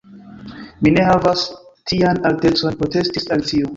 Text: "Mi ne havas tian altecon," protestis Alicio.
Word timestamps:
"Mi 0.85 0.93
ne 0.95 1.03
havas 1.09 1.43
tian 1.91 2.21
altecon," 2.31 2.79
protestis 2.81 3.31
Alicio. 3.37 3.69